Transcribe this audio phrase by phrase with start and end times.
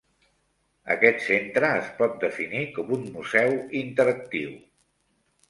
[0.95, 4.59] Aquest centre es pot definir com un museu interactiu.